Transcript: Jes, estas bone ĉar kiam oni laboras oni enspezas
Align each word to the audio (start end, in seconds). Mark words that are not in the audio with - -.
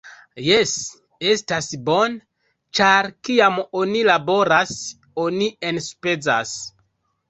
Jes, 0.43 0.71
estas 1.33 1.67
bone 1.91 2.75
ĉar 2.81 3.13
kiam 3.29 3.63
oni 3.85 4.05
laboras 4.11 4.77
oni 5.29 5.55
enspezas 5.75 6.61